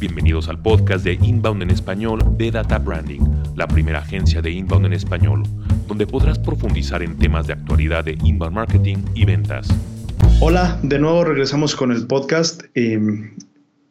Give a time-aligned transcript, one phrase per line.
[0.00, 3.18] Bienvenidos al podcast de Inbound en español de Data Branding,
[3.56, 5.42] la primera agencia de Inbound en español,
[5.88, 9.66] donde podrás profundizar en temas de actualidad de inbound marketing y ventas.
[10.38, 12.62] Hola, de nuevo regresamos con el podcast.
[12.74, 13.34] Em,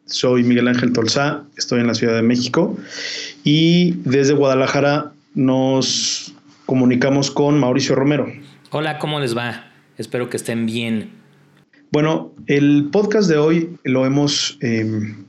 [0.06, 2.78] soy Miguel Ángel Tolzá, estoy en la Ciudad de México
[3.44, 6.32] y desde Guadalajara nos
[6.64, 8.32] comunicamos con Mauricio Romero.
[8.70, 9.66] Hola, ¿cómo les va?
[9.98, 11.10] Espero que estén bien.
[11.90, 15.26] Bueno, el podcast de hoy lo hemos em,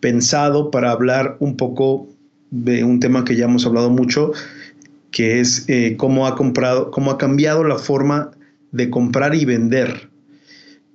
[0.00, 2.08] pensado para hablar un poco
[2.50, 4.32] de un tema que ya hemos hablado mucho,
[5.10, 8.30] que es eh, cómo ha comprado, cómo ha cambiado la forma
[8.72, 10.08] de comprar y vender.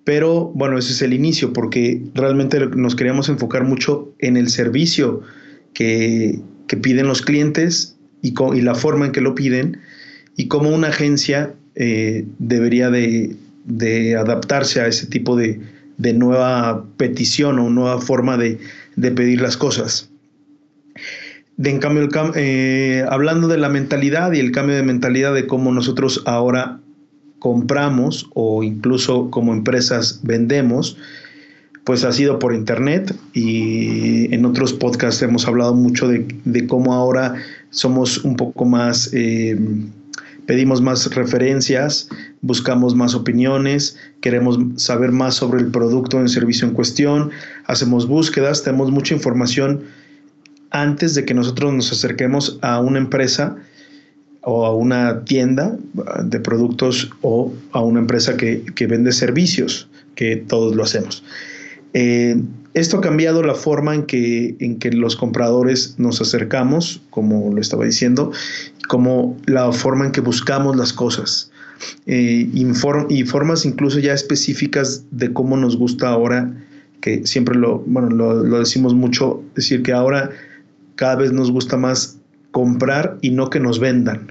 [0.03, 5.21] Pero bueno, ese es el inicio, porque realmente nos queríamos enfocar mucho en el servicio
[5.73, 6.41] que,
[6.81, 9.77] piden los clientes y, y, la forma en que lo piden
[10.35, 15.61] y cómo una agencia eh, debería de, de, adaptarse a ese tipo de,
[15.99, 18.57] de nueva petición o nueva forma de,
[18.95, 20.09] de pedir las cosas.
[21.57, 25.71] De, en cambio, eh, hablando de la mentalidad y el cambio de mentalidad de cómo
[25.71, 26.79] nosotros ahora
[27.39, 30.97] compramos o incluso como empresas vendemos,
[31.83, 37.35] pues ha sido por internet y en otros podcasts hemos hablado mucho de, cómo ahora
[37.69, 39.09] somos un poco más...
[39.13, 39.57] Eh,
[40.45, 42.09] pedimos más referencias,
[42.43, 47.31] buscamos más opiniones, queremos saber más sobre el producto o el servicio en cuestión,
[47.65, 49.85] hacemos búsquedas, tenemos mucha información
[50.69, 53.55] antes de que nosotros nos acerquemos a una empresa
[54.41, 55.77] o a una tienda
[56.25, 61.23] de productos o a una empresa que, vende servicios, que todos lo hacemos.
[61.93, 62.41] Eh,
[62.73, 67.61] esto ha cambiado la forma en que, en que los compradores nos acercamos, como lo
[67.61, 68.31] estaba diciendo,
[68.89, 71.52] como la forma en que buscamos las cosas.
[72.05, 76.53] Eh, y formas incluso ya específicas de cómo nos gusta ahora,
[77.01, 80.31] que siempre lo, bueno, lo decimos mucho, decir que ahora
[80.95, 82.17] cada vez nos gusta más
[82.51, 84.27] comprar y no que nos vendan.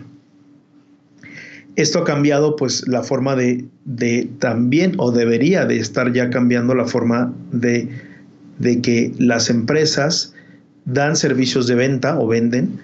[1.74, 6.74] Esto ha cambiado pues la forma de, de, también o debería de estar ya cambiando
[6.74, 7.88] la forma de,
[8.58, 10.34] de que las empresas
[10.84, 12.78] dan servicios de venta o venden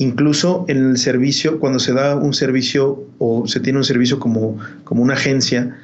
[0.00, 4.56] Incluso en el servicio, cuando se da un servicio o se tiene un servicio como,
[4.82, 5.76] como una agencia,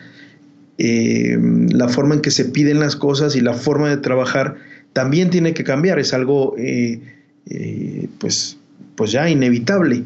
[0.79, 1.39] eh,
[1.69, 4.57] la forma en que se piden las cosas y la forma de trabajar
[4.95, 5.99] también tiene que cambiar.
[5.99, 7.03] Es algo eh,
[7.45, 8.57] eh, pues,
[8.95, 10.05] pues ya inevitable.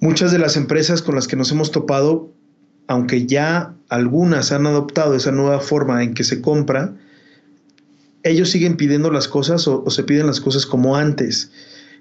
[0.00, 2.32] Muchas de las empresas con las que nos hemos topado,
[2.86, 6.94] aunque ya algunas han adoptado esa nueva forma en que se compra,
[8.22, 11.50] ellos siguen pidiendo las cosas o, o se piden las cosas como antes.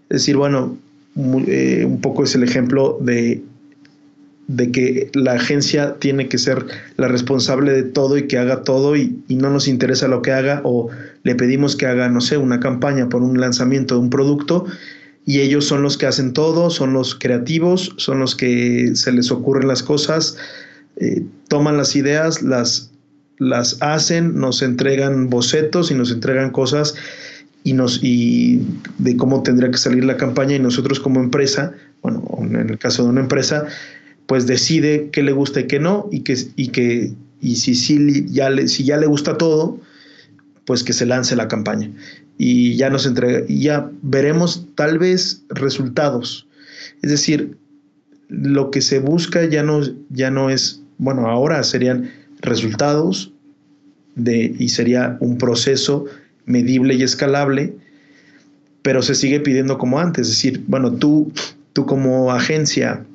[0.04, 0.78] Es decir, bueno,
[1.16, 3.44] eh, un poco es el ejemplo de,
[4.48, 6.66] de que la agencia tiene que ser
[6.98, 10.62] la responsable de todo y que haga todo y, no nos interesa lo que haga
[10.64, 10.90] o
[11.24, 14.66] le pedimos que haga, no sé, una campaña por un lanzamiento de un producto
[15.26, 19.32] y ellos son los que hacen todo, son los creativos, son los que se les
[19.32, 20.36] ocurren las cosas,
[20.98, 22.92] eh, toman las ideas, las,
[23.38, 26.96] las hacen, nos entregan bocetos y nos entregan cosas
[27.64, 28.62] y, nos, y
[28.98, 33.04] de cómo tendría que salir la campaña y nosotros como empresa, bueno, en el caso
[33.04, 33.66] de una empresa,
[34.28, 38.26] pues decide qué le gusta y qué no y que, y que y si, si,
[38.30, 39.80] ya le, si ya le gusta todo,
[40.66, 41.92] pues que se lance la campaña
[42.38, 46.48] y ya nos entrega y ya veremos tal vez resultados.
[47.02, 47.58] Es decir,
[48.30, 52.10] lo que se busca ya no, ya no es, bueno, ahora serían
[52.42, 53.34] resultados
[54.16, 56.06] de, y sería un proceso
[56.46, 57.74] medible y escalable,
[58.82, 60.28] pero se sigue pidiendo como antes.
[60.28, 61.32] Es decir, bueno, tú,
[61.74, 63.06] tú como agencia,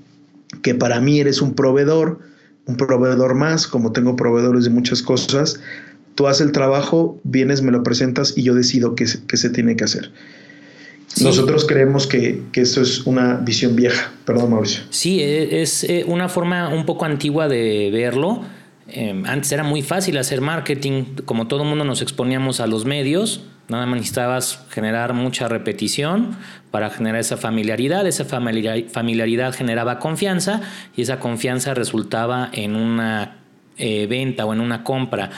[0.63, 2.21] que para mí eres un proveedor,
[2.67, 5.61] un proveedor más, como tengo proveedores de muchas cosas,
[6.15, 9.85] tú haces el trabajo, vienes, me lo presentas y yo decido qué, se tiene que
[9.85, 10.11] hacer.
[11.23, 14.13] Nosotros creemos que, que, esto es una visión vieja.
[14.25, 14.83] Perdón, Mauricio.
[14.91, 18.43] Sí, e, es eh, una forma un poco antigua de verlo
[18.91, 23.45] Em, antes era muy fácil hacer marketing, como todo mundo nos exponíamos a los medios,
[23.69, 26.37] nada más necesitabas generar mucha repetición
[26.71, 30.63] para generar esa familiaridad, esa familiaridad generaba confianza
[30.97, 33.37] y esa confianza resultaba en una
[33.77, 35.31] eh, venta o en una compra.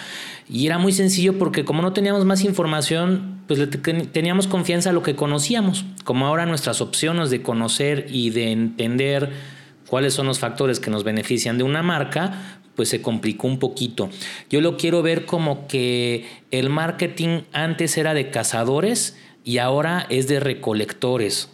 [0.49, 3.69] Y era muy sencillo porque como no teníamos más información, pues
[4.13, 5.85] teníamos confianza a lo que conocíamos.
[6.05, 9.31] Como ahora nuestras opciones de conocer y de entender
[9.89, 14.11] cuáles son los factores que nos benefician de una marca, pues se complicó un poquito.
[14.49, 20.29] Yo lo quiero ver como que el marketing antes era de cazadores y ahora es
[20.29, 21.51] de recolectores.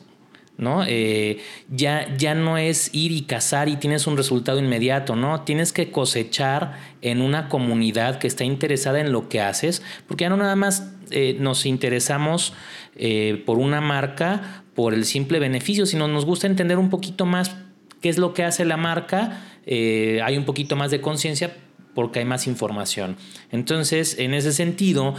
[0.59, 0.85] ¿no?
[0.87, 1.39] Eh,
[1.71, 5.43] ya, ya no es ir y cazar y tienes un resultado inmediato, ¿no?
[5.43, 10.31] Tienes que cosechar en una comunidad que está interesada en lo que haces, porque ya
[10.31, 12.55] no nada más eh, nos interesamos
[12.95, 17.55] eh, por una marca, por el simple beneficio, sino nos gusta entender un poquito más
[18.01, 21.57] qué es lo que hace la marca, hay un poquito más de conciencia
[21.95, 23.17] porque hay más información.
[23.51, 25.15] Entonces, en ese sentido,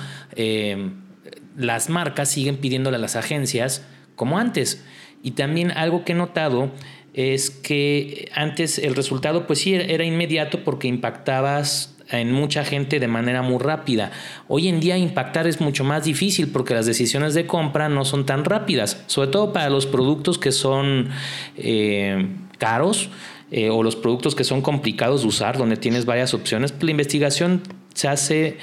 [1.57, 3.85] las marcas siguen pidiéndole a las agencias
[4.15, 4.83] como antes.
[5.24, 6.71] Y también algo que he notado
[7.13, 13.07] es que antes el resultado pues sí era inmediato porque impactabas en mucha gente de
[13.07, 14.12] manera muy rápida.
[14.47, 18.25] Hoy en día impactar es mucho más difícil porque las decisiones de compra no son
[18.25, 21.09] tan rápidas, sobre todo para los productos que son
[21.57, 22.27] eh,
[22.57, 23.09] caros
[23.50, 26.92] eh, o los productos que son complicados de usar, donde tienes varias opciones, pues la
[26.92, 27.62] investigación
[27.94, 28.57] se hace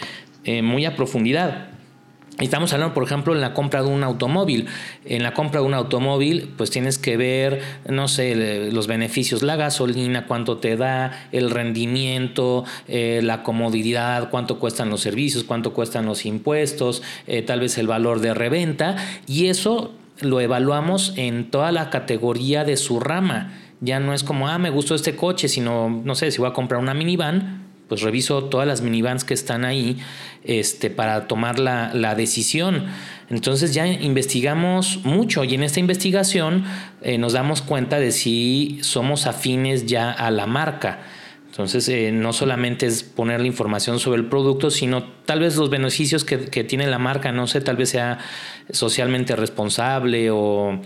[0.45, 1.69] eh, muy a profundidad.
[2.39, 4.67] Estamos hablando, por ejemplo, en la compra de un automóvil.
[5.05, 9.55] En la compra de un automóvil, pues tienes que ver, no sé, los beneficios, la
[9.55, 16.07] gasolina, cuánto te da, el rendimiento, eh, la comodidad, cuánto cuestan los servicios, cuánto cuestan
[16.07, 17.03] los impuestos,
[17.47, 18.97] tal vez el valor de reventa.
[19.29, 23.53] Y eso lo evaluamos en toda la categoría de su rama.
[23.85, 26.53] Ya no es como, ah, me gustó este coche, sino, no sé, si voy a
[26.53, 29.99] comprar una minivan, pues reviso todas las minivans que están ahí
[30.43, 32.87] este, para tomar la, decisión.
[33.31, 36.65] Entonces ya investigamos mucho y en esta investigación
[37.03, 41.01] eh, nos damos cuenta de si somos afines ya a la marca.
[41.55, 45.71] Entonces, eh, no solamente es poner la información sobre el producto, sino tal vez los
[45.71, 48.19] beneficios que, tiene la marca, no sé, tal vez sea
[48.71, 50.81] socialmente responsable o,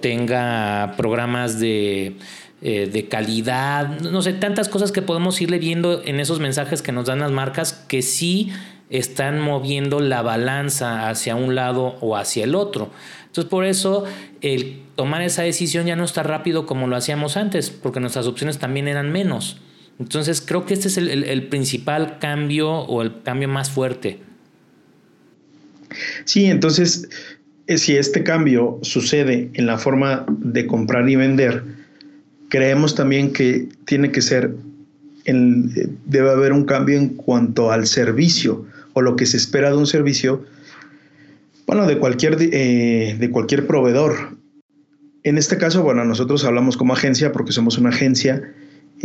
[0.00, 2.16] tenga programas de,
[2.62, 6.92] eh, de calidad, no sé, tantas cosas que podemos irle viendo en esos mensajes que
[6.92, 8.52] nos dan las marcas que sí
[8.90, 12.90] están moviendo la balanza hacia un lado o hacia el otro.
[13.26, 14.04] Entonces por eso
[14.42, 18.60] el tomar esa decisión ya no está rápido como lo hacíamos antes, porque nuestras opciones
[18.60, 19.56] también eran menos.
[19.98, 24.18] Entonces creo que este es el, principal cambio o el cambio más fuerte.
[26.24, 27.08] Sí, entonces
[27.66, 31.62] eh, si este cambio sucede en la forma de comprar y vender,
[32.48, 34.56] creemos también que tiene que ser,
[35.24, 39.86] debe haber un cambio en cuanto al servicio o lo que se espera de un
[39.86, 40.44] servicio,
[41.66, 44.36] bueno, de cualquier, eh, de cualquier proveedor.
[45.22, 48.52] En este caso, bueno, nosotros hablamos como agencia porque somos una agencia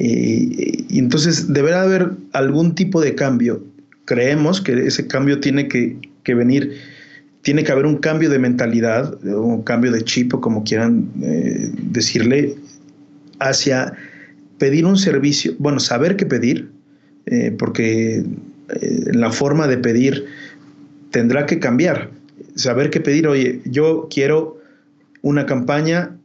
[0.02, 3.62] y entonces deberá haber algún tipo de cambio.
[4.06, 6.00] Creemos que ese cambio tiene que,
[6.34, 6.78] venir,
[7.42, 11.72] tiene que haber un cambio de mentalidad, un cambio de chip o como quieran eh,
[11.92, 12.56] decirle,
[13.40, 13.94] hacia
[14.58, 16.70] pedir un servicio, bueno, saber qué pedir,
[17.26, 18.26] eh, porque eh,
[19.14, 20.26] la forma de pedir
[21.12, 22.10] tendrá que cambiar.
[22.56, 24.60] Saber qué pedir, oye, yo quiero
[25.22, 26.18] una campaña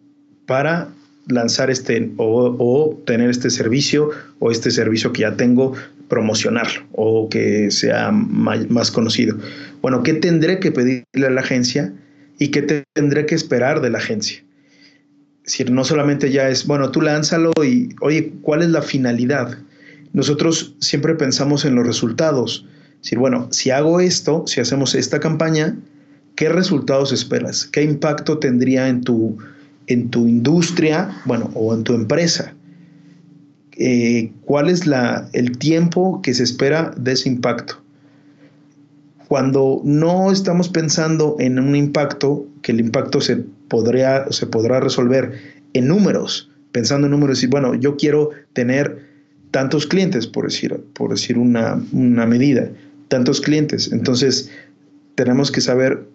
[0.47, 0.89] para
[1.29, 5.75] lanzar este o, tener este servicio o este servicio que ya tengo,
[6.09, 9.39] promocionarlo o que sea más conocido.
[9.81, 11.93] Bueno, ¿qué tendré que pedirle a la agencia
[12.39, 14.45] y qué tendré que esperar de la agencia?
[15.45, 19.59] decir, no solamente ya es, bueno, tú lánzalo y, oye, ¿cuál es la finalidad?
[20.13, 22.67] Nosotros siempre pensamos en los resultados.
[22.95, 25.77] Es decir, bueno, si hago esto, si hacemos esta campaña,
[26.35, 27.67] ¿qué resultados esperas?
[27.67, 29.37] ¿Qué impacto tendría en tu,
[29.87, 32.55] en tu industria, bueno, o en tu empresa?
[33.77, 37.83] Eh, ¿Cuál es la, el tiempo que se espera de ese impacto?
[39.29, 43.37] Cuando no estamos pensando en un impacto, que el impacto se,
[43.69, 45.33] podría, se podrá resolver
[45.73, 49.15] en números, pensando en números y bueno, yo quiero tener
[49.51, 52.71] tantos clientes, por decir, por decir una, medida,
[53.09, 53.93] tantos clientes.
[53.93, 54.51] Entonces,
[55.15, 56.09] tenemos que saber,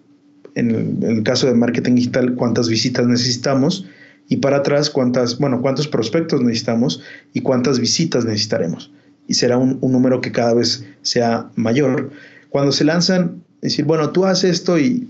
[0.54, 3.86] en el, caso de marketing digital, cuántas visitas necesitamos
[4.28, 7.02] y para atrás, cuántas, bueno, cuántos prospectos necesitamos
[7.32, 8.92] y cuántas visitas necesitaremos.
[9.26, 12.10] Y será un, un número que cada vez sea mayor.
[12.48, 15.08] Cuando se lanzan, decir, bueno, tú haces esto y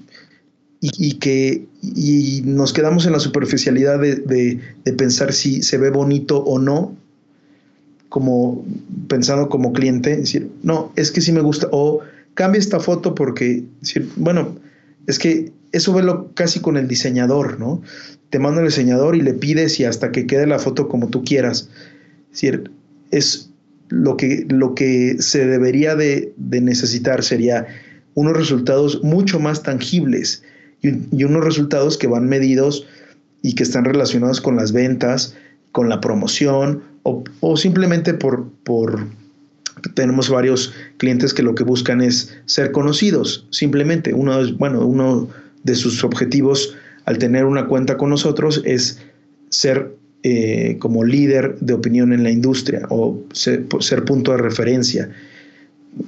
[0.81, 4.61] y, que y nos quedamos en la superficialidad de,
[4.97, 6.97] pensar si se ve bonito o no,
[8.09, 8.65] como
[9.09, 12.01] pensando como cliente, decir, no, es que sí me gusta, o
[12.35, 13.65] cambia esta foto porque,
[14.17, 14.57] bueno,
[15.07, 17.83] es que eso velo casi con el diseñador, ¿no?
[18.31, 21.25] Te manda el diseñador y le pides y hasta que quede la foto como tú
[21.25, 21.69] quieras.
[22.33, 22.43] Es
[23.11, 23.51] es
[23.89, 27.67] lo que, lo que se debería de, de necesitar sería
[28.15, 30.43] unos resultados mucho más tangibles
[30.83, 32.87] y, unos resultados que van medidos
[33.43, 35.35] y que están relacionados con las ventas,
[35.73, 39.07] con la promoción o, simplemente por, por,
[39.95, 44.15] tenemos varios clientes que lo que buscan es ser conocidos, simplemente.
[44.15, 45.29] Uno, bueno, uno
[45.65, 49.01] de sus objetivos al tener una cuenta con nosotros es
[49.49, 53.67] ser eh, como líder de opinión en la industria o ser,
[54.05, 55.11] punto de referencia,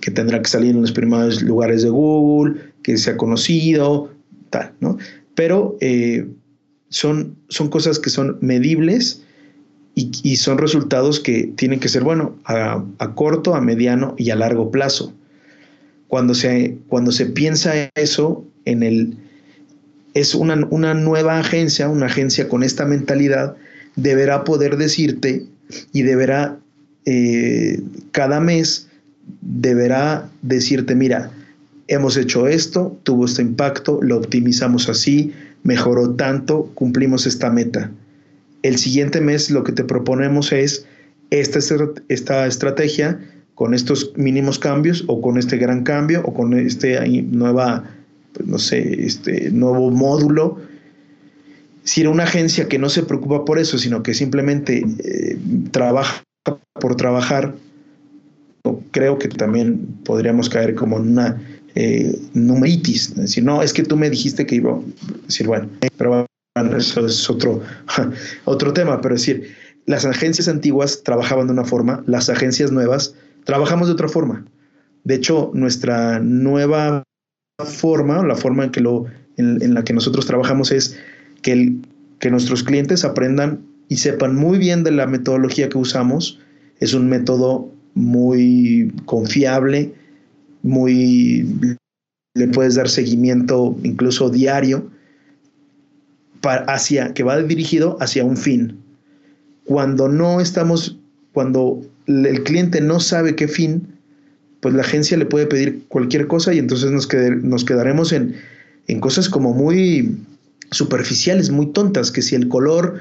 [0.00, 4.12] que tendrá que salir en los primeros lugares de Google, que sea conocido,
[4.50, 4.98] tal, ¿no?
[5.34, 6.26] Pero eh,
[6.88, 9.22] son, son cosas que son medibles
[9.94, 12.82] y, son resultados que tienen que ser, bueno, a,
[13.14, 15.12] corto, a mediano y a largo plazo.
[16.08, 19.16] Cuando se, cuando se piensa eso en el...
[20.14, 23.56] Es una, nueva agencia, una agencia con esta mentalidad,
[23.96, 25.46] deberá poder decirte
[25.92, 26.58] y deberá
[27.04, 27.80] eh,
[28.12, 28.88] cada mes
[29.40, 31.30] deberá decirte, mira,
[31.88, 35.32] hemos hecho esto, tuvo este impacto, lo optimizamos así,
[35.62, 37.90] mejoró tanto, cumplimos esta meta.
[38.62, 40.86] El siguiente mes lo que te proponemos es
[41.30, 43.20] esta, estrategia
[43.54, 47.84] con estos mínimos cambios o con este gran cambio o con este nueva,
[48.32, 50.60] pues, no sé, este nuevo módulo.
[51.84, 55.38] Si era una agencia que no se preocupa por eso, sino que simplemente eh,
[55.72, 56.22] trabaja
[56.80, 57.54] por trabajar,
[58.92, 61.42] creo que también podríamos caer como en una
[61.74, 63.14] eh, numeritis.
[63.14, 64.80] Decir, no, es que tú me dijiste que iba a
[65.26, 67.62] decir, bueno, pero eso es otro,
[68.44, 69.54] otro tema, pero es decir,
[69.86, 74.44] las agencias antiguas trabajaban de una forma, las agencias nuevas trabajamos de otra forma.
[75.04, 77.02] De hecho, nuestra nueva
[77.64, 79.06] forma, la forma en, que lo,
[79.36, 80.98] en, la que nosotros trabajamos es
[81.42, 81.82] que, el,
[82.20, 86.38] que nuestros clientes aprendan y sepan muy bien de la metodología que usamos.
[86.78, 89.92] Es un método muy confiable,
[90.62, 91.76] muy
[92.34, 94.88] le puedes dar seguimiento incluso diario
[96.42, 98.78] hacia, que va dirigido hacia un fin.
[99.64, 100.98] Cuando no estamos,
[101.32, 103.86] cuando el cliente no sabe qué fin,
[104.60, 107.08] pues la agencia le puede pedir cualquier cosa y entonces nos,
[107.42, 108.36] nos quedaremos en,
[108.86, 110.18] en cosas como muy
[110.70, 113.00] superficiales, muy tontas, que si el color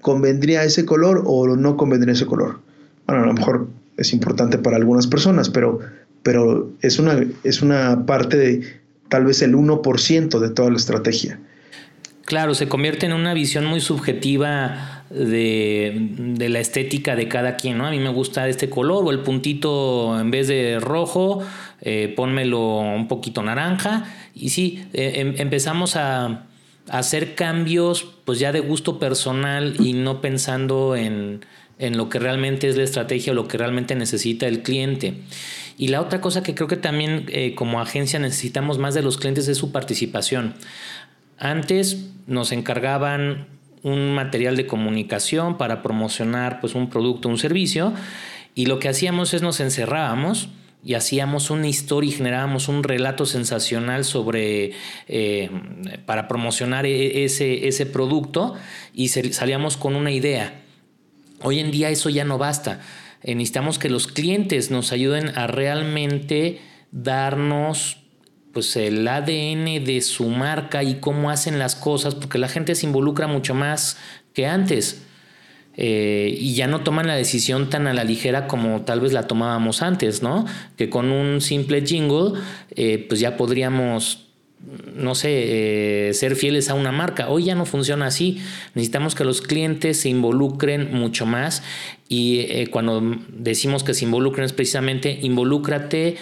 [0.00, 2.60] convendría ese color o no convendría ese color.
[3.06, 5.80] Bueno, a lo mejor es importante para algunas personas, pero,
[6.22, 8.62] pero es, una, es una parte de
[9.08, 11.40] tal vez el 1% de toda la estrategia.
[12.24, 17.86] Claro, se convierte en una visión muy subjetiva de, la estética de cada quien, ¿no?
[17.86, 21.42] A mí me gusta este color o el puntito en vez de rojo,
[21.80, 24.04] eh, pónmelo un poquito naranja.
[24.34, 26.46] Y sí, eh, em, empezamos a, a,
[26.88, 31.40] hacer cambios pues ya de gusto personal y no pensando en,
[31.80, 35.14] en lo que realmente es la estrategia o lo que realmente necesita el cliente.
[35.78, 39.16] Y la otra cosa que creo que también eh, como agencia necesitamos más de los
[39.16, 40.54] clientes es su participación.
[41.40, 43.48] Antes nos encargaban
[43.82, 47.94] un material de comunicación para promocionar pues, un producto, un servicio,
[48.54, 50.50] y lo que hacíamos es nos encerrábamos
[50.84, 54.72] y hacíamos una historia y generábamos un relato sensacional sobre
[55.08, 55.50] eh,
[56.04, 58.54] para promocionar e, ese, ese producto
[58.94, 60.62] y salíamos con una idea.
[61.42, 62.80] Hoy en día eso ya no basta.
[63.22, 66.60] Eh, necesitamos que los clientes nos ayuden a realmente
[66.92, 67.99] darnos
[68.52, 72.86] pues el ADN de su marca y cómo hacen las cosas, porque la gente se
[72.86, 73.96] involucra mucho más
[74.34, 75.02] que antes.
[75.76, 79.26] Eh, y ya no toman la decisión tan a la ligera como tal vez la
[79.26, 80.44] tomábamos antes, ¿no?
[80.76, 82.38] Que con un simple jingle,
[82.72, 84.26] eh, pues ya podríamos,
[84.94, 87.30] no sé, eh, ser fieles a una marca.
[87.30, 88.42] Hoy ya no funciona así.
[88.74, 91.62] Necesitamos que los clientes se involucren mucho más.
[92.08, 96.16] Y cuando decimos que se involucren es precisamente involúcrate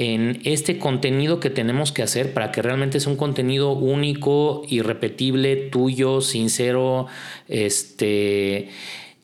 [0.00, 5.56] en este contenido que tenemos que hacer para que realmente sea un contenido único, irrepetible,
[5.56, 7.06] tuyo, sincero,
[7.48, 8.70] este,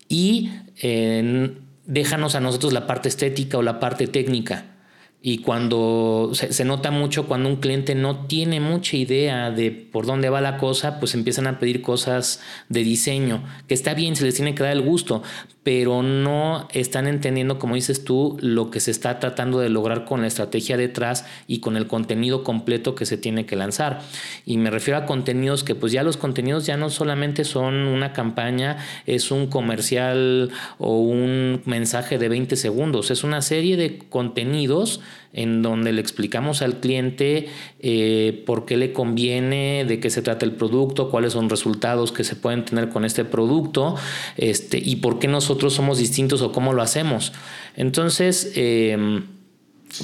[0.06, 0.50] y
[1.86, 4.66] déjanos a nosotros la parte estética o la parte técnica.
[5.22, 10.28] Y cuando se, nota mucho cuando un cliente no tiene mucha idea de por dónde
[10.28, 14.34] va la cosa, pues empiezan a pedir cosas de diseño, que está bien, se les
[14.34, 15.22] tiene que dar el gusto,
[15.66, 20.20] pero no están entendiendo, como dices tú, lo que se está tratando de lograr con
[20.20, 24.00] la estrategia detrás y con el contenido completo que se tiene que lanzar.
[24.44, 28.12] Y me refiero a contenidos que pues ya los contenidos ya no solamente son una
[28.12, 35.00] campaña, es un comercial o un mensaje de 20 segundos, es una serie de contenidos
[35.36, 40.46] en donde le explicamos al cliente eh, por qué le conviene, de qué se trata
[40.46, 43.96] el producto, cuáles son resultados que se pueden tener con este producto
[44.38, 47.34] este, y por qué nosotros somos distintos o cómo lo hacemos.
[47.76, 49.26] Entonces, em,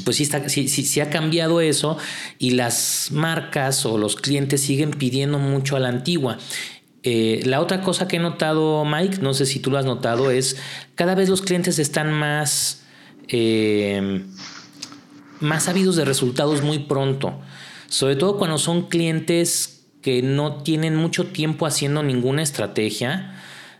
[0.05, 1.97] pues sí, está, sí, ha cambiado eso
[2.39, 6.37] y las marcas o los clientes siguen pidiendo mucho a la antigua.
[7.05, 10.31] Eh, la otra cosa que he notado, Mike, no sé si tú lo has notado,
[10.31, 10.59] es
[10.95, 12.85] cada vez los clientes están más...
[13.29, 14.27] Em,
[15.43, 17.39] más ávidos de resultados muy pronto.
[17.89, 23.35] Sobre todo cuando son clientes que no tienen mucho tiempo haciendo ninguna estrategia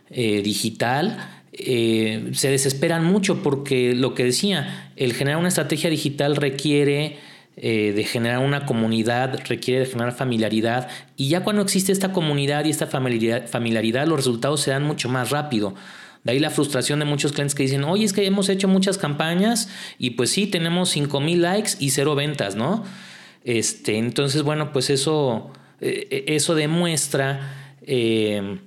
[0.09, 1.17] eh, digital.
[1.51, 7.17] Eh, se desesperan mucho porque lo que decía, el generar una estrategia digital requiere
[7.57, 12.65] eh, de generar una comunidad, requiere de generar familiaridad y ya cuando existe esta comunidad
[12.65, 15.75] y esta familiaridad, familiaridad los resultados se dan mucho más rápido.
[16.23, 18.97] De ahí la frustración de muchos clientes que dicen, oye, es que hemos hecho muchas
[18.97, 22.83] campañas y pues sí, tenemos 5 mil likes y cero ventas, ¿no?
[23.43, 25.51] Este, entonces, bueno, pues eso,
[25.81, 28.59] eh, eh, eso demuestra eh,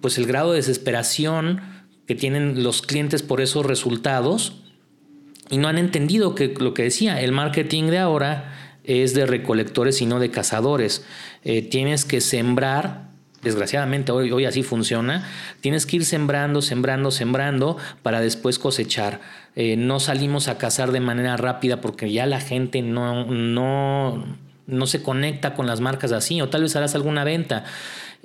[0.00, 1.60] pues el grado de desesperación
[2.06, 4.60] que tienen los clientes por esos resultados
[5.50, 10.00] y no han entendido que lo que decía, el marketing de ahora es de recolectores
[10.00, 11.04] y no de cazadores.
[11.70, 13.13] tienes que sembrar
[13.44, 15.28] desgraciadamente hoy, así funciona,
[15.60, 19.20] tienes que ir sembrando, sembrando, sembrando para después cosechar.
[19.54, 24.24] Eh, no salimos a cazar de manera rápida porque ya la gente no, no,
[24.66, 27.64] no se conecta con las marcas así, o tal vez harás alguna venta.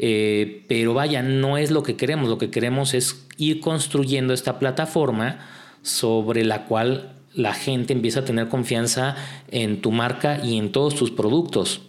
[0.01, 4.57] Eh, pero vaya, no es lo que queremos, lo que queremos es ir construyendo esta
[4.57, 5.39] plataforma
[5.81, 9.15] sobre la cual la gente empieza a tener confianza
[9.51, 11.81] en tu marca y en todos tus productos.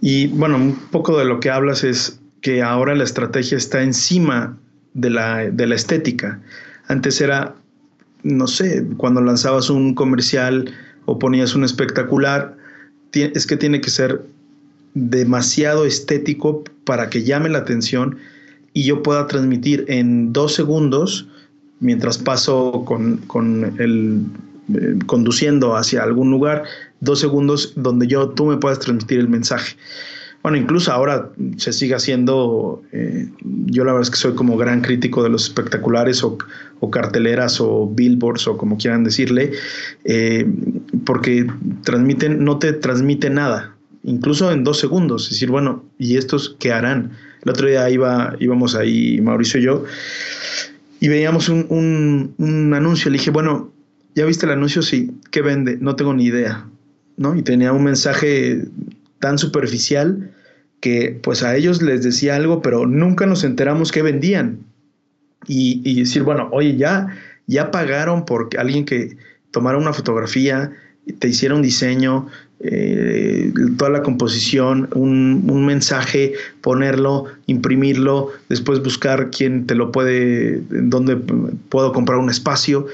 [0.00, 4.56] Y bueno, un poco de lo que hablas es que ahora la estrategia está encima
[4.94, 6.40] de la, estética.
[6.88, 7.54] Antes era,
[8.22, 10.72] no sé, cuando lanzabas un comercial
[11.04, 12.56] o ponías un espectacular,
[13.12, 14.22] es que tiene que ser
[14.94, 18.18] demasiado estético para que llame la atención
[18.72, 21.28] y yo pueda transmitir en dos segundos,
[21.80, 24.24] mientras paso con, con el
[24.74, 26.64] eh, conduciendo hacia algún lugar,
[27.00, 29.76] dos segundos donde yo, tú me puedas transmitir el mensaje.
[30.42, 33.28] Bueno, incluso ahora se sigue haciendo, eh,
[33.66, 36.38] yo la verdad es que soy como gran crítico de los espectaculares o,
[36.90, 39.52] carteleras o billboards o como quieran decirle,
[40.04, 40.50] eh,
[41.04, 41.46] porque
[41.84, 45.24] transmiten, no te transmite nada, incluso en dos segundos.
[45.24, 47.12] Es decir, bueno, ¿y estos qué harán?
[47.44, 49.84] El otro día iba, íbamos ahí, Mauricio y yo,
[51.00, 53.10] y veíamos un, un, un anuncio.
[53.10, 53.74] Le dije, bueno,
[54.14, 54.80] ¿ya viste el anuncio?
[54.80, 55.76] Sí, ¿qué vende?
[55.78, 56.66] No tengo ni idea.
[57.20, 57.36] ¿No?
[57.36, 58.64] Y tenía un mensaje
[59.18, 60.32] tan superficial
[60.80, 64.60] que pues a ellos les decía algo, pero nunca nos enteramos qué vendían.
[65.46, 67.08] Y, decir, bueno, oye, ya,
[67.46, 69.18] ya pagaron por alguien que
[69.50, 70.72] tomara una fotografía,
[71.18, 72.28] te hiciera un diseño,
[72.60, 80.62] eh, toda la composición, un, un, mensaje, ponerlo, imprimirlo, después buscar quién te lo puede,
[80.70, 81.16] dónde
[81.68, 82.86] puedo comprar un espacio.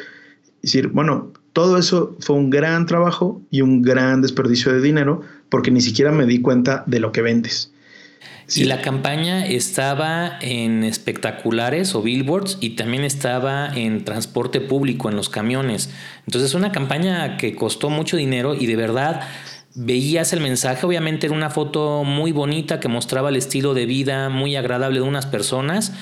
[0.63, 5.23] Es decir, bueno, todo eso fue un gran trabajo y un gran desperdicio de dinero
[5.49, 7.73] porque ni siquiera me di cuenta de lo que vendes.
[8.55, 15.17] Y la campaña estaba en espectaculares o billboards y también estaba en transporte público, en
[15.17, 15.89] los camiones.
[16.27, 19.23] Entonces una campaña que costó mucho dinero y de verdad
[19.75, 20.85] veías el mensaje.
[20.85, 25.07] Obviamente era una foto muy bonita que mostraba el estilo de vida muy agradable de
[25.07, 25.95] unas personas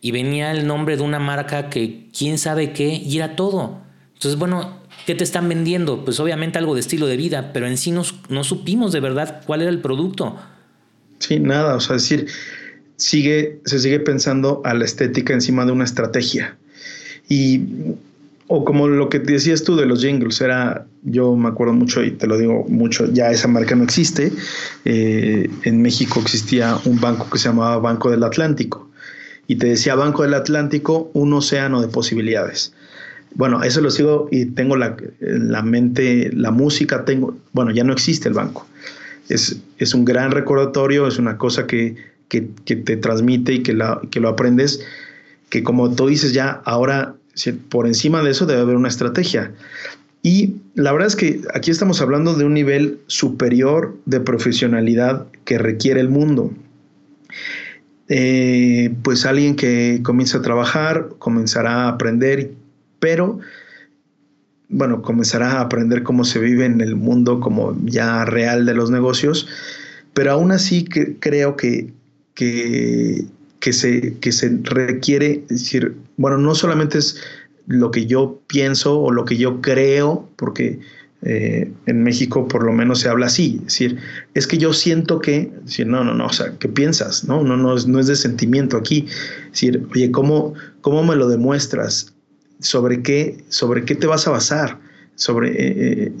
[0.00, 3.84] y venía el nombre de una marca que quién sabe qué y era todo.
[4.14, 6.04] Entonces, bueno, ¿Qué te están vendiendo?
[6.04, 9.42] Pues obviamente algo de estilo de vida, pero en sí no, no supimos de verdad
[9.46, 10.36] cuál era el producto.
[11.18, 12.26] Sí, nada, o sea, es decir,
[12.96, 16.56] sigue, se sigue pensando a la estética encima de una estrategia.
[17.28, 17.62] Y,
[18.46, 22.10] o como lo que decías tú de los jingles, era, yo me acuerdo mucho y
[22.10, 24.32] te lo digo mucho, ya esa marca no existe.
[24.86, 28.90] Eh, en México existía un banco que se llamaba Banco del Atlántico
[29.46, 32.72] y te decía Banco del Atlántico, un océano de posibilidades
[33.34, 37.92] bueno, eso lo sigo y tengo la, la mente, la música, tengo, bueno, ya no
[37.92, 38.66] existe el banco.
[39.28, 41.96] Es, es un gran recordatorio, es una cosa que,
[42.28, 42.42] que,
[42.76, 44.80] te transmite y que, la, que lo aprendes,
[45.50, 47.14] que como tú dices ya, ahora
[47.68, 49.52] por encima de eso debe haber una estrategia.
[50.22, 55.58] Y la verdad es que aquí estamos hablando de un nivel superior de profesionalidad que
[55.58, 56.50] requiere el mundo.
[58.08, 62.52] Eh, pues alguien que comienza a trabajar, comenzará a aprender
[63.04, 63.38] pero
[64.70, 68.90] bueno, comenzará a aprender cómo se vive en el mundo como ya real de los
[68.90, 69.46] negocios,
[70.14, 71.92] pero aún así que, creo que,
[72.34, 73.26] que,
[73.74, 77.20] se, que se requiere, decir, bueno, no solamente es
[77.66, 80.80] lo que yo pienso o lo que yo creo, porque
[81.20, 83.98] eh, en México por lo menos se habla así, es decir,
[84.32, 87.24] es que yo siento que, decir, no, no, no, o sea, ¿qué piensas?
[87.24, 91.16] No, no, no, es, no es de sentimiento aquí, es decir, oye, ¿cómo, ¿cómo me
[91.16, 92.13] lo demuestras?
[92.60, 94.78] Sobre qué, sobre qué te vas a basar,
[95.16, 96.12] sobre, eh,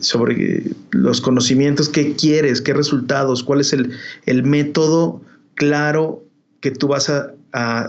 [0.00, 5.22] sobre los conocimientos, qué quieres, qué resultados, cuál es el, método
[5.54, 6.24] claro
[6.60, 7.34] que tú vas a,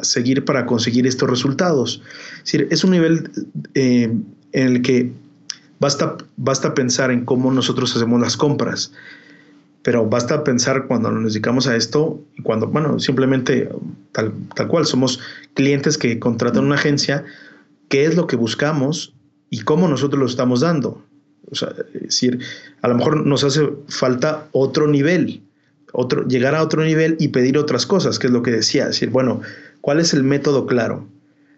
[0.02, 2.02] seguir para conseguir estos resultados.
[2.46, 3.30] Es, es un nivel
[3.76, 4.12] eh,
[4.54, 5.12] en el que
[5.80, 8.92] basta, basta pensar en cómo nosotros hacemos las compras.
[9.84, 13.70] pero basta pensar cuando nos dedicamos a esto y cuando, bueno, simplemente
[14.12, 15.20] tal, tal cual, somos
[15.54, 17.24] clientes que contratan una agencia,
[17.90, 19.14] qué es lo que buscamos
[19.50, 21.04] y cómo nosotros lo estamos dando.
[21.52, 22.40] O sea, es decir,
[22.82, 25.42] a lo mejor nos hace falta otro nivel,
[25.92, 28.90] otro, llegar a otro nivel y pedir otras cosas, que es lo que decía, es
[28.90, 29.42] decir, bueno,
[29.82, 31.08] ¿cuál es el método claro?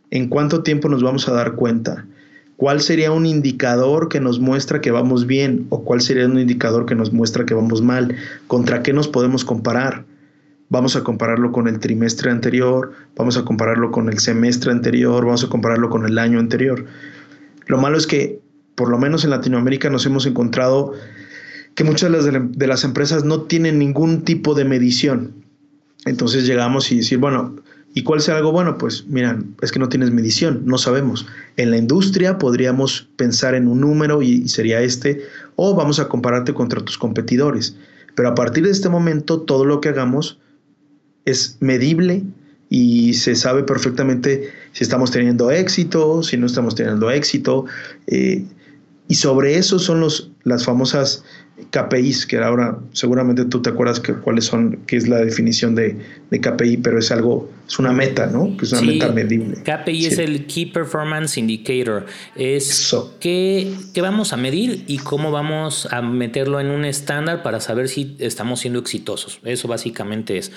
[0.10, 2.06] ¿En cuánto tiempo nos vamos a dar cuenta?
[2.56, 6.86] ¿Cuál sería un indicador que nos muestra que vamos bien o cuál sería un indicador
[6.86, 8.16] que nos muestra que vamos mal?
[8.48, 10.06] ¿Contra qué nos podemos comparar?
[10.72, 15.44] Vamos a compararlo con el trimestre anterior, vamos a compararlo con el semestre anterior, vamos
[15.44, 16.86] a compararlo con el año anterior.
[17.68, 18.40] Lo malo es que,
[18.76, 20.94] por lo menos en Latinoamérica, nos hemos encontrado
[21.76, 25.34] que muchas de las, empresas no tienen ningún tipo de medición.
[26.06, 27.58] Entonces llegamos y decir, bueno,
[27.94, 28.78] ¿Y cuál será algo bueno?
[28.78, 31.28] Pues miran, es que no tienes medición, no sabemos.
[31.58, 35.26] En la industria podríamos pensar en un número y, sería este,
[35.58, 37.76] o vamos a compararte contra tus competidores.
[38.16, 40.40] Pero a partir de este momento, todo lo que hagamos
[41.26, 42.24] es medible
[42.70, 47.66] y se sabe perfectamente si estamos teniendo éxito, si no estamos teniendo éxito.
[48.08, 48.46] Eh,
[49.08, 51.24] y sobre eso son los, las famosas
[51.70, 55.98] KPIs, que ahora seguramente tú te acuerdas que, cuáles son, qué es la definición de,
[56.32, 58.56] KPI, pero es algo, es una meta, ¿no?
[58.58, 59.58] Que es una meta medible.
[59.64, 62.06] KPI es el Key Performance Indicator.
[62.36, 67.90] Es qué, vamos a medir y cómo vamos a meterlo en un estándar para saber
[67.90, 69.40] si estamos siendo exitosos.
[69.44, 70.52] Eso básicamente es.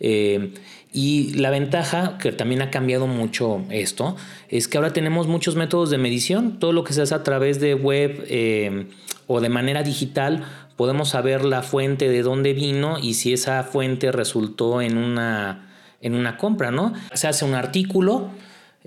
[0.00, 0.52] Eh,
[0.92, 4.16] y la ventaja, que también ha cambiado mucho esto,
[4.48, 6.58] es que ahora tenemos muchos métodos de medición.
[6.58, 8.86] Todo lo que se hace a través de web eh,
[9.26, 10.44] o de manera digital,
[10.76, 15.68] podemos saber la fuente de dónde vino y si esa fuente resultó en una,
[16.00, 16.92] en una compra, ¿no?
[17.12, 18.30] Se hace un artículo.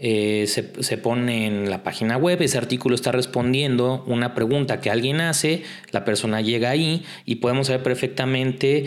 [0.01, 4.89] Eh, se, se, pone en la página web, ese artículo está respondiendo una pregunta que
[4.89, 8.85] alguien hace, la persona llega ahí y podemos saber perfectamente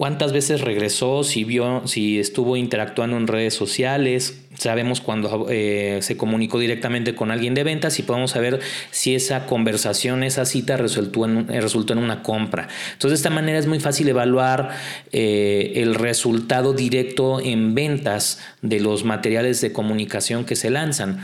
[0.00, 6.16] cuántas veces regresó, si vio, si estuvo interactuando en redes sociales, sabemos cuando eh, se
[6.16, 8.60] comunicó directamente con alguien de ventas y podemos saber
[8.90, 12.68] si esa conversación, esa cita resultó en, eh, una compra.
[12.94, 14.70] Entonces de esta manera es muy fácil evaluar
[15.12, 21.20] eh, el resultado directo en ventas de los materiales de comunicación que se lanzan.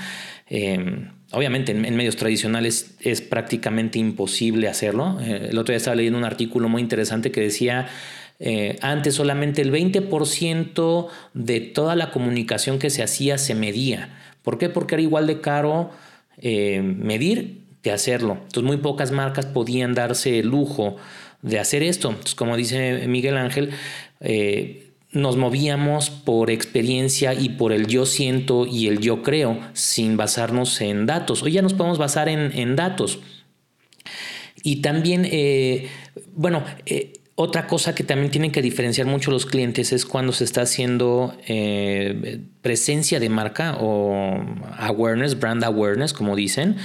[1.33, 5.19] Obviamente en, medios tradicionales es prácticamente imposible hacerlo.
[5.19, 7.89] el otro día estaba leyendo un artículo muy interesante que decía
[8.39, 14.19] eh, antes solamente el 20% de toda la comunicación que se hacía se medía.
[14.43, 14.69] ¿Por qué?
[14.69, 15.91] Porque era igual de caro
[16.39, 18.35] eh, medir que hacerlo.
[18.35, 20.97] Entonces muy pocas marcas podían darse el lujo
[21.43, 22.11] de hacer esto.
[22.11, 23.71] Entonces como dice Miguel Ángel,
[24.21, 30.19] eh, nos movíamos por experiencia y por el yo siento y el yo creo sin
[30.19, 31.43] basarnos en datos.
[31.43, 33.21] Hoy ya nos podemos basar en, datos.
[34.63, 35.27] Y también,
[36.35, 36.65] bueno,
[37.39, 41.37] otra cosa que también tienen que diferenciar mucho los clientes es cuando se está haciendo
[41.47, 44.43] eh, presencia de marca o
[44.79, 46.77] awareness, brand awareness, como dicen.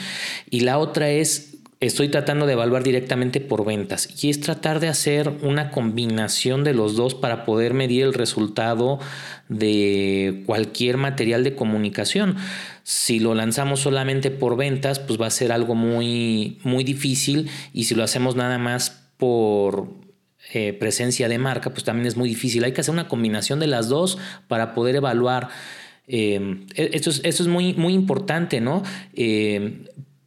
[0.49, 4.09] Y la otra es, estoy tratando de evaluar directamente por ventas.
[4.21, 8.99] Y es tratar de hacer una combinación de los dos para poder medir el resultado
[9.47, 12.35] de cualquier material de comunicación.
[12.83, 17.49] Si lo lanzamos solamente por ventas, pues va a ser algo muy, muy difícil.
[17.71, 20.00] Y si lo hacemos nada más por
[20.53, 22.65] eh, presencia de marca, pues también es muy difícil.
[22.65, 24.17] Hay que hacer una combinación de las dos
[24.49, 25.47] para poder evaluar.
[26.07, 28.83] Eh, esto, es, es, muy, muy importante, ¿no?
[29.13, 29.85] Eh,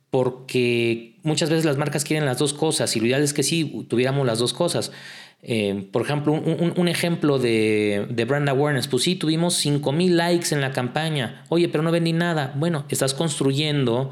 [0.09, 3.87] porque muchas veces las marcas quieren las dos cosas y lo ideal es que sí
[3.89, 4.93] tuviéramos las dos cosas.
[5.93, 10.63] por ejemplo, un, ejemplo de, de, brand awareness, pues sí, tuvimos 5 mil likes en
[10.63, 12.55] la campaña, oye, pero no vendí nada.
[12.57, 14.11] Bueno, estás construyendo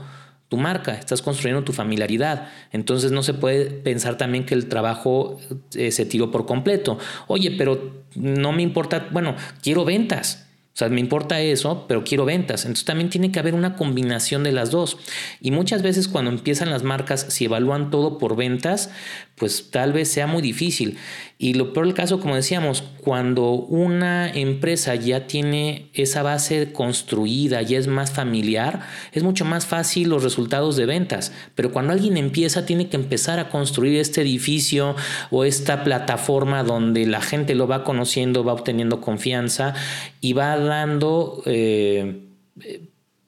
[0.52, 2.50] tu marca, estás construyendo tu familiaridad.
[2.72, 5.40] Entonces no se puede pensar también que el trabajo
[5.74, 6.98] eh, se tiró por completo.
[7.26, 10.46] Oye, pero no me importa, bueno, quiero ventas.
[10.74, 12.66] O sea, me importa eso, pero quiero ventas.
[12.66, 14.98] Entonces también tiene que haber una combinación de las dos.
[15.40, 18.90] Y muchas veces cuando empiezan las marcas, si evalúan todo por ventas,
[19.36, 20.98] pues tal vez sea muy difícil.
[21.42, 27.62] Y lo peor del caso, como decíamos, cuando una empresa ya tiene esa base construida,
[27.62, 31.32] ya es más familiar, es mucho más fácil los resultados de ventas.
[31.56, 34.94] Pero cuando alguien empieza, tiene que empezar a construir este edificio
[35.32, 39.74] o esta plataforma donde la gente lo va conociendo, va obteniendo confianza
[40.20, 41.42] y va dando...
[41.46, 42.20] Eh,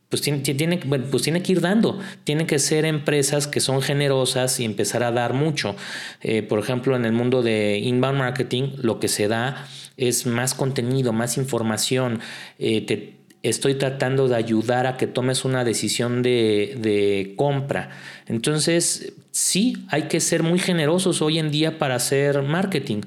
[0.08, 1.98] pues tiene, tiene, pues tiene que ir dando.
[2.24, 5.74] Tienen que ser empresas que son generosas y empezar a dar mucho.
[6.20, 10.54] Eh, por ejemplo, en el mundo de inbound marketing, lo que se da es más
[10.54, 12.20] contenido, más información.
[12.58, 17.90] Eh, estoy tratando de ayudar a que tomes una decisión de, de, compra.
[18.26, 23.02] Entonces, sí, hay que ser muy generosos hoy en día para hacer marketing.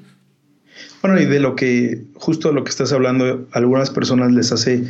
[1.02, 4.84] Bueno, y de lo que, justo lo que estás hablando, algunas personas les hace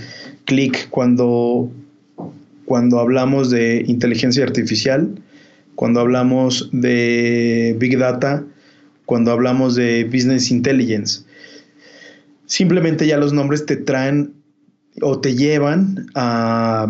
[0.45, 1.71] clic cuando,
[2.69, 5.09] cuando hablamos de inteligencia artificial,
[5.75, 8.45] cuando hablamos de Big Data,
[9.07, 11.23] cuando hablamos de Business Intelligence.
[12.45, 14.35] Simplemente ya los nombres te traen
[15.01, 16.87] o te llevan a,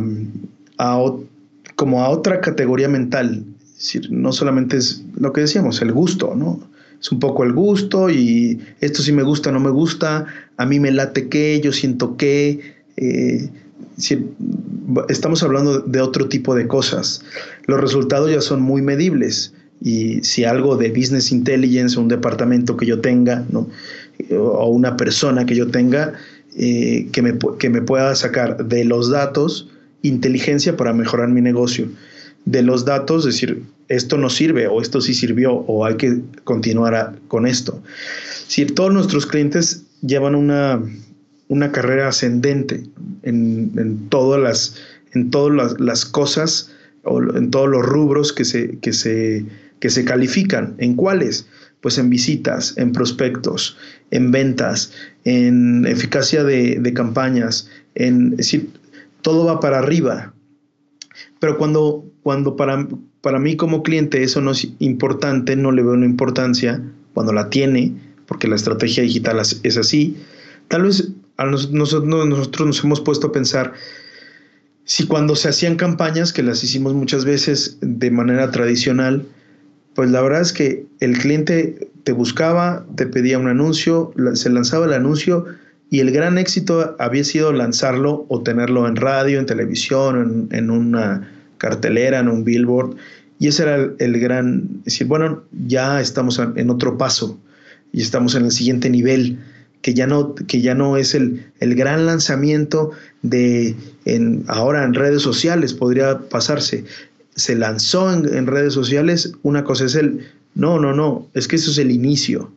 [1.77, 3.45] como a otra categoría mental.
[3.62, 6.61] Es decir, no solamente es lo que decíamos, el gusto, ¿no?
[7.01, 10.81] Es un poco el gusto y esto sí me gusta, no me gusta, a mí
[10.81, 12.75] me late que, yo siento que.
[12.97, 13.49] Eh,
[15.09, 17.23] estamos hablando de otro tipo de cosas.
[17.67, 22.87] Los resultados ya son muy medibles y si algo de business intelligence, un departamento que
[22.87, 23.69] yo tenga, ¿no?
[24.37, 26.14] o una persona que yo tenga,
[26.57, 29.69] eh, que, me, que me pueda sacar de los datos
[30.03, 31.88] inteligencia para mejorar mi negocio.
[32.45, 37.17] De los datos, decir, esto no sirve o esto sí sirvió o hay que continuar
[37.29, 37.83] con esto.
[38.47, 40.81] Si todos nuestros clientes llevan una,
[41.48, 42.84] una carrera ascendente
[43.22, 44.76] en, todas, las,
[45.14, 45.30] en
[45.78, 46.70] las, cosas
[47.04, 49.46] o en todos los rubros que se, que se,
[49.80, 50.74] que se califican.
[50.78, 51.48] ¿En cuáles?
[51.80, 53.76] Pues en visitas, en prospectos,
[54.11, 54.92] en ventas,
[55.24, 58.70] en eficacia de, de campañas, en decir,
[59.22, 60.34] todo va para arriba.
[61.40, 62.87] Pero cuando, cuando para,
[63.22, 66.82] para mí como cliente eso no es importante, no le veo una importancia,
[67.14, 67.94] cuando la tiene,
[68.26, 70.16] porque la estrategia digital es así,
[70.68, 73.72] tal vez a nosotros, nosotros nos hemos puesto a pensar
[74.85, 79.27] si cuando se hacían campañas, que las hicimos muchas veces de manera tradicional,
[79.94, 84.87] pues la verdad es que el cliente te buscaba, te pedía un anuncio, se lanzaba
[84.87, 85.44] el anuncio
[85.90, 91.31] y el gran éxito había sido lanzarlo o tenerlo en radio, en televisión, en, una
[91.59, 92.96] cartelera, en un billboard.
[93.38, 97.38] Y ese era el, gran, decir, bueno, ya estamos en otro paso
[97.92, 99.38] y estamos en el siguiente nivel,
[99.83, 102.91] que ya no, que ya no es el, el gran lanzamiento
[103.23, 106.85] de en, ahora en redes sociales, podría pasarse.
[107.35, 111.57] Se lanzó en, en redes sociales, una cosa es el, no, no, no, es que
[111.57, 112.51] eso es el inicio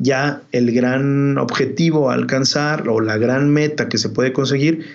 [0.00, 4.86] ya el gran objetivo a alcanzar o la gran meta que se puede conseguir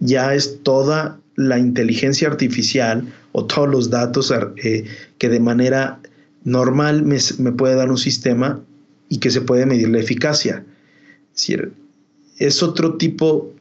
[0.00, 4.84] ya es toda la inteligencia artificial o todos los datos eh,
[5.18, 6.00] que de manera
[6.42, 8.60] normal me, puede dar un sistema
[9.08, 10.64] y que se puede medir la eficacia.
[12.38, 13.52] Es otro tipo,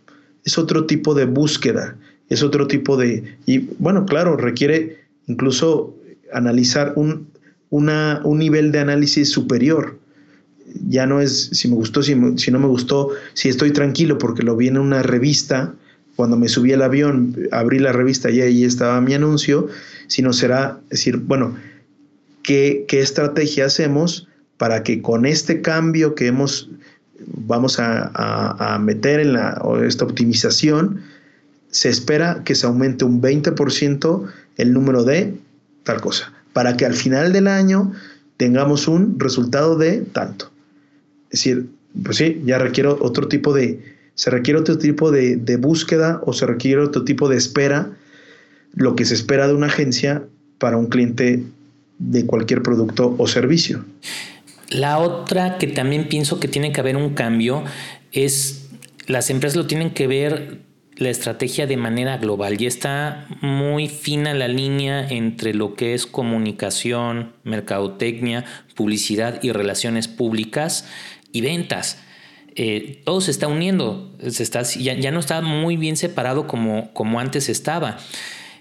[0.44, 1.98] es otro tipo de búsqueda,
[2.30, 3.38] es otro tipo de...
[3.46, 5.96] Y bueno, claro, requiere incluso
[6.34, 7.28] analizar un,
[7.70, 9.98] un nivel de análisis superior
[10.90, 14.56] ya no es si me gustó, si, no me gustó, si estoy tranquilo porque lo
[14.56, 15.74] vi en una revista,
[16.16, 19.68] cuando me subí al avión, abrí la revista y ahí estaba mi anuncio,
[20.08, 21.56] sino será decir, bueno,
[22.44, 26.70] ¿qué, estrategia hacemos para que con este cambio que hemos,
[27.26, 31.02] vamos a, meter en la, esta optimización,
[31.70, 35.36] se espera que se aumente un 20% el número de
[35.84, 37.92] tal cosa, para que al final del año
[38.38, 40.52] tengamos un resultado de tanto.
[41.30, 41.70] Es decir,
[42.04, 46.46] pues sí, ya requiero otro tipo de, se requiere otro tipo de, búsqueda o se
[46.46, 47.92] requiere otro tipo de espera,
[48.74, 50.24] lo que se espera de una agencia
[50.58, 51.44] para un cliente
[52.00, 53.86] de cualquier producto o servicio.
[54.70, 57.64] La otra que también pienso que tiene que haber un cambio
[58.12, 58.70] es
[59.08, 60.60] las empresas lo tienen que ver
[60.98, 66.06] la estrategia de manera global y está muy fina la línea entre lo que es
[66.06, 70.88] comunicación, mercadotecnia, publicidad y relaciones públicas
[71.32, 72.00] y ventas.
[72.56, 77.20] Eh, todo se está uniendo, se está, ya, no está muy bien separado como, como
[77.20, 78.00] antes estaba.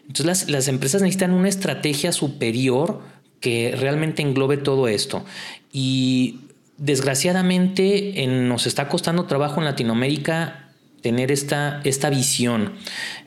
[0.02, 3.00] Entonces las, las empresas necesitan una estrategia superior
[3.40, 5.24] que realmente englobe todo esto.
[5.72, 6.40] Y
[6.78, 10.70] desgraciadamente nos está costando trabajo en Latinoamérica
[11.02, 12.72] tener esta, esta visión.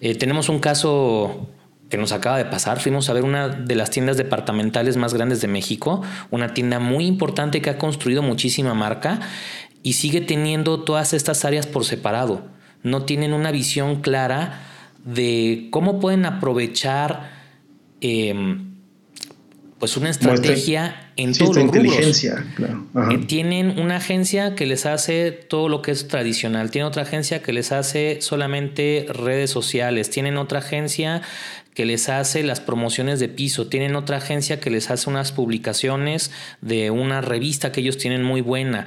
[0.01, 1.47] Eh, tenemos un caso
[1.89, 2.79] que nos acaba de pasar.
[2.79, 7.05] Fuimos a ver una de las tiendas departamentales más grandes de México, una tienda muy
[7.05, 9.19] importante que ha construido muchísima marca
[9.81, 12.43] y sigue teniendo todas estas áreas por separado.
[12.83, 14.61] No tienen una visión clara
[15.03, 17.31] de cómo pueden aprovechar
[18.01, 18.68] em,
[19.79, 22.45] pues una estrategia en todos los inteligencia,
[23.11, 27.41] eh, Tienen una agencia que les hace todo lo que es tradicional, tienen otra agencia
[27.41, 31.21] que les hace solamente redes sociales, tienen otra agencia
[31.73, 36.29] que les hace las promociones de piso, tienen otra agencia que les hace unas publicaciones
[36.61, 38.85] de una revista que ellos tienen muy buena.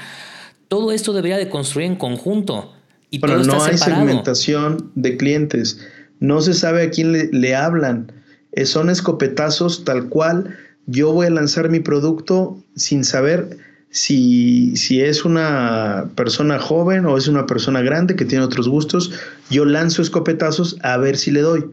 [0.68, 2.74] Todo esto debería de construir en conjunto.
[3.08, 5.80] Y bueno, no hay segmentación de clientes,
[6.20, 8.12] no se sabe a quién le, hablan,
[8.52, 10.54] eh, son escopetazos tal cual.
[10.86, 13.58] Yo voy a lanzar mi producto sin saber
[13.90, 19.12] si, si, es una persona joven o es una persona grande que tiene otros gustos,
[19.50, 21.70] yo lanzo escopetazos a ver si le doy.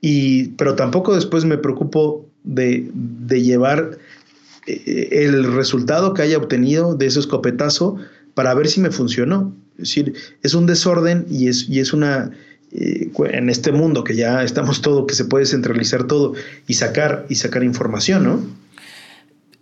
[0.00, 3.98] Y, pero tampoco después me preocupo de, de llevar
[4.66, 7.96] eh, el resultado que haya obtenido de ese escopetazo
[8.34, 9.54] para ver si me funcionó.
[9.74, 12.32] Es decir, es un desorden y es, y es una,
[12.74, 16.34] en este mundo que ya estamos todo, que se puede centralizar todo
[16.66, 18.40] y sacar, y sacar información, ¿no?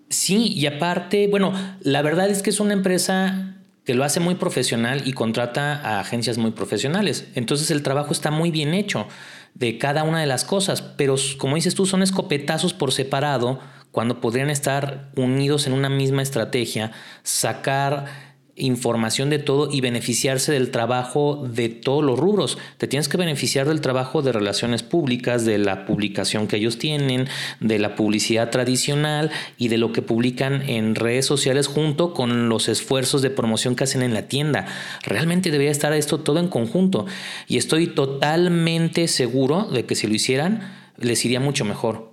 [0.09, 4.37] Sí, y aparte, bueno, la verdad es que es una empresa que lo hace muy
[4.37, 7.27] profesional y contrata a agencias muy profesionales.
[7.35, 9.07] Entonces el trabajo está muy bien hecho
[9.55, 13.59] de cada una de las cosas, pero como dices tú, son escopetazos por separado
[13.91, 18.32] cuando podrían estar unidos en una misma estrategia, sacar
[18.63, 22.59] información de todo y beneficiarse del trabajo de todos los rubros.
[22.79, 27.29] Te tienes que beneficiar del trabajo de relaciones públicas, de la publicación que ellos tienen,
[27.61, 32.69] de la publicidad tradicional y de lo que publican en redes sociales junto con los
[32.69, 34.67] esfuerzos de promoción que hacen en la tienda.
[35.03, 37.07] Realmente debería estar esto todo en conjunto
[37.49, 42.13] y estoy totalmente seguro de que si lo hicieran les iría mucho mejor.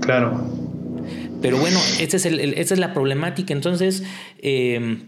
[0.00, 0.46] Claro.
[1.40, 3.52] Pero bueno, esta es, es la problemática.
[3.52, 4.04] Entonces,
[4.38, 5.02] eh,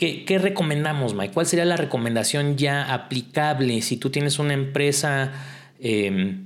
[0.00, 1.34] ¿Qué, recomendamos, Mike?
[1.34, 5.30] ¿Cuál sería la recomendación ya aplicable si tú tienes una empresa
[5.78, 6.44] em,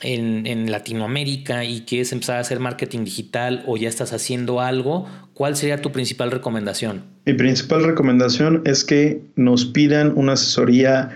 [0.00, 5.08] en, Latinoamérica y quieres empezar a hacer marketing digital o ya estás haciendo algo?
[5.34, 7.02] ¿Cuál sería tu principal recomendación?
[7.26, 11.10] Mi principal recomendación es que nos pidan una asesoría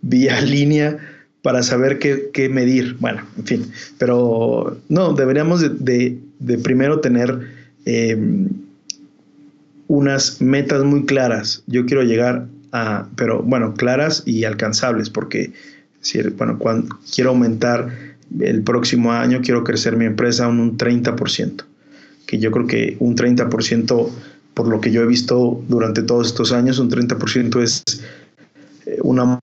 [0.00, 0.98] vía línea
[1.42, 2.98] para saber qué, medir.
[3.00, 6.18] Bueno, en fin, pero no, deberíamos de,
[6.62, 7.36] primero tener...
[7.84, 8.64] Em,
[9.88, 11.62] unas metas muy claras.
[11.66, 15.52] Yo quiero llegar a, pero bueno, claras y alcanzables, porque
[16.00, 17.88] si, bueno, cuando quiero aumentar
[18.40, 21.64] el próximo año, quiero crecer mi empresa en un 30%,
[22.26, 24.10] que yo creo que un 30%,
[24.54, 27.82] por lo que yo he visto durante todos estos años, un 30% es
[28.86, 29.38] eh, una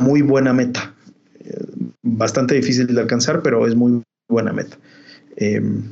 [0.00, 0.94] muy buena meta.
[1.40, 1.64] Eh,
[2.02, 4.76] bastante difícil de alcanzar, pero es muy buena meta.
[5.36, 5.82] Em,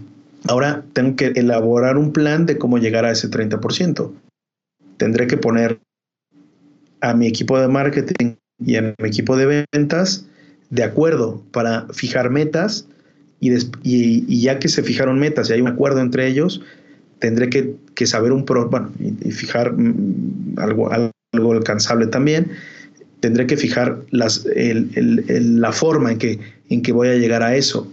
[0.49, 4.13] Ahora tengo que elaborar un plan de cómo llegar a ese 30%.
[4.97, 5.81] Tendré que poner
[7.01, 10.27] a mi equipo de marketing y a mi equipo de ventas
[10.71, 12.87] de acuerdo para fijar metas
[13.41, 16.63] y, ya que se fijaron metas y hay un acuerdo entre ellos,
[17.19, 20.91] tendré que, saber un pro, bueno, y, fijar mm, algo,
[21.33, 22.53] algo alcanzable también.
[23.21, 27.89] Tendré que fijar la forma en que, en que voy a llegar a eso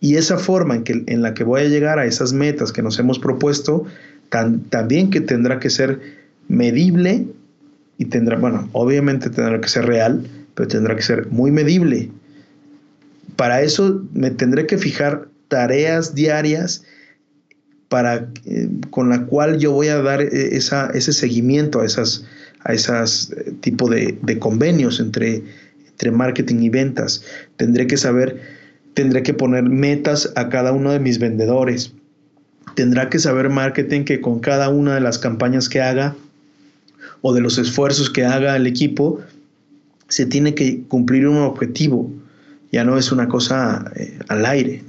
[0.00, 2.82] y esa forma en, que, en la que voy a llegar a esas metas que
[2.82, 3.84] nos hemos propuesto,
[4.30, 6.00] también que tendrá que ser
[6.48, 7.26] medible
[7.98, 12.10] y tendrá, bueno, obviamente tendrá que ser real, pero tendrá que ser muy medible.
[13.36, 16.84] Para eso me tendré que fijar tareas diarias
[17.88, 22.24] para, eh, con la cual yo voy a dar eh, esa, ese seguimiento a esas
[22.64, 25.42] a esas eh, tipo de, de convenios entre,
[25.88, 27.24] entre marketing y ventas.
[27.56, 28.59] Tendré que saber
[28.94, 31.92] tendré que poner metas a cada uno de mis vendedores.
[32.74, 36.14] Tendrá que saber marketing que con cada una de las campañas que haga
[37.22, 39.20] o de los esfuerzos que haga el equipo,
[40.08, 42.10] se tiene que cumplir un objetivo.
[42.72, 44.82] Ya no es una cosa eh, al aire.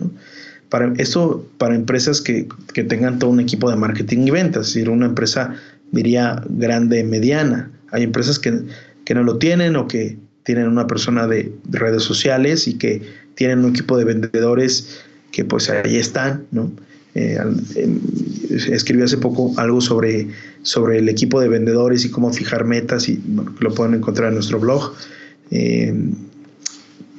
[0.70, 4.74] Para esto, para empresas que, que, tengan todo un equipo de marketing y ventas, es
[4.74, 5.54] decir, una empresa,
[5.92, 7.72] diría, grande, mediana.
[7.92, 8.62] Hay empresas que,
[9.04, 13.02] que no lo tienen o que tienen una persona de redes sociales y que
[13.36, 15.02] tienen un equipo de vendedores
[15.32, 16.72] que pues ahí están, ¿no?
[17.14, 17.38] Eh,
[18.70, 20.30] escribí hace poco algo sobre,
[20.62, 23.22] sobre el equipo de vendedores y cómo fijar metas y
[23.60, 24.94] lo pueden encontrar en nuestro blog.
[25.50, 26.14] Em,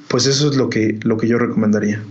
[0.07, 2.03] pues eso es lo que, lo que yo recomendaría.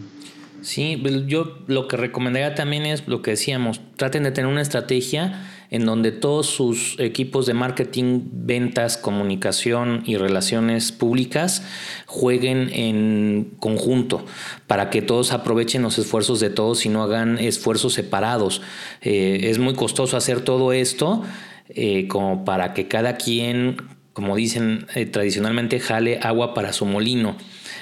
[0.61, 4.63] Sí, pues, yo lo que recomendaría también es lo que decíamos, traten de tener una
[4.63, 11.65] estrategia en donde todos sus equipos de marketing, ventas, comunicación y relaciones públicas
[12.07, 14.25] jueguen en conjunto
[14.67, 18.61] para que todos aprovechen los esfuerzos de todos y no hagan esfuerzos separados.
[19.01, 21.23] Eh, es muy costoso hacer todo esto
[21.71, 23.79] eh, como para que cada quien,
[24.13, 27.35] como dicen eh, tradicionalmente, jale agua para su molino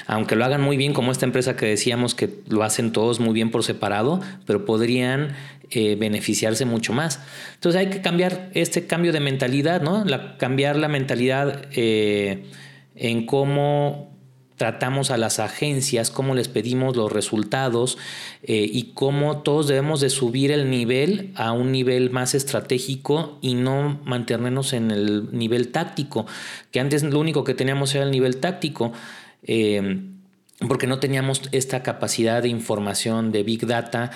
[0.06, 3.32] aunque lo hagan muy bien, como esta empresa que decíamos que lo hacen todos muy
[3.32, 5.34] bien por separado, pero podrían
[5.70, 7.20] eh, beneficiarse mucho más.
[7.54, 10.04] Entonces hay que cambiar este cambio de mentalidad, ¿no?
[10.38, 12.44] cambiar la mentalidad eh,
[12.96, 14.10] en cómo
[14.60, 17.96] tratamos a las agencias, cómo les pedimos los resultados
[18.42, 23.54] eh, y cómo todos debemos de subir el nivel a un nivel más estratégico y
[23.54, 26.26] no mantenernos en el nivel táctico,
[26.72, 28.92] que antes lo único que teníamos era el nivel táctico.
[29.42, 30.00] Eh,
[30.68, 34.10] porque no teníamos esta capacidad de información de Big Data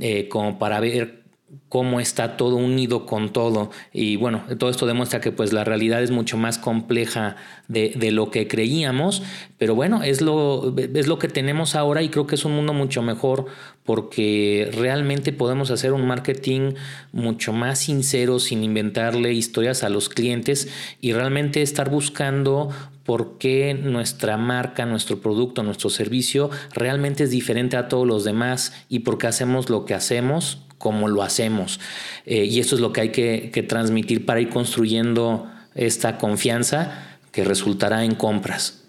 [0.00, 1.20] eh, como para ver
[1.68, 3.70] cómo está todo unido con todo.
[3.92, 8.30] Y bueno, todo esto demuestra que pues la realidad es mucho más compleja de, lo
[8.30, 9.22] que creíamos,
[9.58, 12.72] pero bueno, es lo, es lo que tenemos ahora y creo que es un mundo
[12.72, 13.46] mucho mejor
[13.84, 16.74] porque realmente podemos hacer un marketing
[17.12, 20.68] mucho más sincero sin inventarle historias a los clientes
[21.00, 22.70] y realmente estar buscando
[23.10, 28.72] por qué nuestra marca, nuestro producto, nuestro servicio realmente es diferente a todos los demás
[28.88, 31.80] y por qué hacemos lo que hacemos cómo lo hacemos.
[32.24, 35.44] Eh, y eso es lo que hay que, transmitir para ir construyendo
[35.74, 38.84] esta confianza que resultará en compras.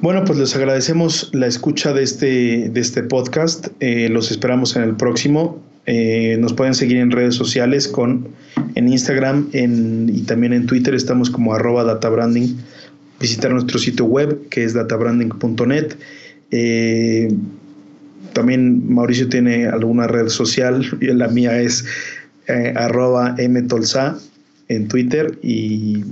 [0.00, 3.66] Bueno, pues les agradecemos la escucha de este, de este podcast.
[3.80, 5.60] Eh, los esperamos en el próximo.
[5.84, 8.28] Eh, nos pueden seguir en redes sociales con
[8.74, 12.56] en Instagram y también en Twitter estamos como arroba databranding.
[13.20, 15.96] Visitar nuestro sitio web que es databranding.net.
[18.34, 21.84] También Mauricio tiene alguna red social, y la mía es
[22.48, 22.74] eh,
[23.48, 24.18] mtolsa
[24.68, 26.02] en Twitter y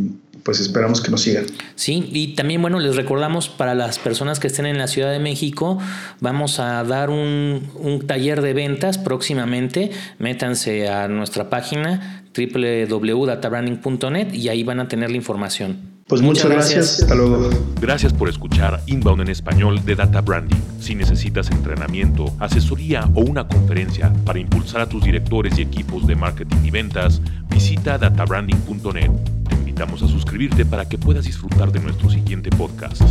[0.44, 1.44] pues esperamos que nos sigan.
[1.74, 5.20] Sí, y también bueno, les recordamos para las personas que estén en la Ciudad de
[5.20, 5.78] México,
[6.20, 9.90] vamos a dar un, un taller de ventas próximamente.
[10.18, 15.92] Métanse a nuestra página www.databranding.net y ahí van a tener la información.
[16.06, 17.00] Pues muchas, gracias.
[17.02, 17.48] Hasta luego.
[17.80, 20.60] Gracias por escuchar Inbound en español de Data Branding.
[20.80, 26.16] Si necesitas entrenamiento, asesoría o una conferencia para impulsar a tus directores y equipos de
[26.16, 29.10] marketing y ventas, visita databranding.net.
[29.48, 33.02] Te invitamos a suscribirte para que puedas disfrutar de nuestro siguiente podcast.